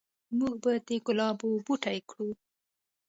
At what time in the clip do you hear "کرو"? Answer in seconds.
2.09-2.29